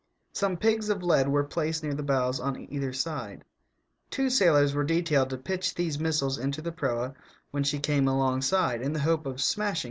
Some 0.33 0.57
pigs 0.57 0.89
of 0.89 1.03
lead 1.03 1.27
were 1.27 1.43
placed 1.43 1.83
near 1.83 1.93
the 1.93 2.01
bows 2.01 2.39
on 2.39 2.65
either 2.73 2.91
side. 2.91 3.43
Two 4.09 4.31
sailors 4.31 4.73
were 4.73 4.83
detailed 4.83 5.29
to 5.29 5.37
pitch 5.37 5.75
these 5.75 5.99
missiles 5.99 6.39
into 6.39 6.59
the 6.59 6.71
proa 6.71 7.13
when 7.51 7.63
she 7.63 7.77
came 7.77 8.07
alongside, 8.07 8.81
in 8.81 8.93
the 8.93 8.99
hope 9.01 9.27
of 9.27 9.39
smashing 9.39 9.69
her 9.75 9.77
'^'' 9.77 9.79